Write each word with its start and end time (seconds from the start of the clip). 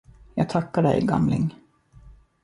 Jag 0.33 0.49
tackar 0.49 0.83
dig, 0.83 1.01
gamling! 1.05 1.55